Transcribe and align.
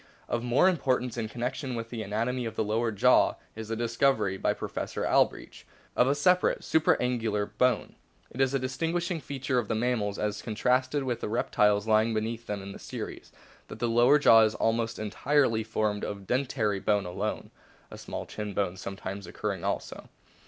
Of 0.27 0.41
more 0.41 0.67
importance 0.67 1.15
in 1.15 1.29
connection 1.29 1.75
with 1.75 1.91
the 1.91 2.01
anatomy 2.01 2.45
of 2.45 2.55
the 2.55 2.63
lower 2.63 2.91
jaw 2.91 3.35
is 3.55 3.67
the 3.67 3.75
discovery 3.75 4.35
by 4.35 4.51
Professor 4.51 5.05
Albrecht 5.05 5.63
of 5.95 6.07
a 6.07 6.15
separate 6.15 6.63
supra 6.63 6.97
angular 6.99 7.45
bone. 7.45 7.93
It 8.31 8.41
is 8.41 8.51
a 8.55 8.57
distinguishing 8.57 9.21
feature 9.21 9.59
of 9.59 9.67
the 9.67 9.75
mammals, 9.75 10.17
as 10.17 10.41
contrasted 10.41 11.03
with 11.03 11.21
the 11.21 11.29
reptiles 11.29 11.85
lying 11.87 12.15
beneath 12.15 12.47
them 12.47 12.63
in 12.63 12.71
the 12.71 12.79
series, 12.79 13.31
that 13.67 13.77
the 13.77 13.87
lower 13.87 14.17
jaw 14.17 14.41
is 14.41 14.55
almost 14.55 14.97
entirely 14.97 15.63
formed 15.63 16.03
of 16.03 16.17
a 16.17 16.21
dentary 16.21 16.79
bone 16.79 17.05
alone 17.05 17.51
(a 17.91 17.97
small 17.99 18.25
chin 18.25 18.55
bone 18.55 18.77
sometimes 18.77 19.27
occurring 19.27 19.63
also). 19.63 20.09